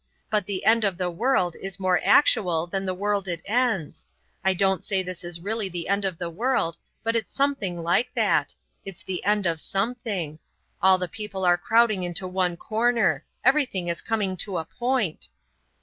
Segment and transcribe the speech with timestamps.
[0.31, 4.07] But the end of the world is more actual than the world it ends.
[4.43, 8.11] I don't say this is really the end of the world, but it's something like
[8.15, 10.39] that it's the end of something.
[10.81, 13.23] All the people are crowding into one corner.
[13.43, 15.29] Everything is coming to a point."